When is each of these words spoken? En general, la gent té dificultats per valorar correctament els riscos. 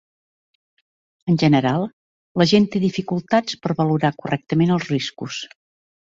En 1.33 1.37
general, 1.43 1.85
la 2.43 2.47
gent 2.53 2.65
té 2.77 2.81
dificultats 2.87 3.59
per 3.67 3.77
valorar 3.83 4.13
correctament 4.25 4.75
els 4.79 4.91
riscos. 4.95 5.41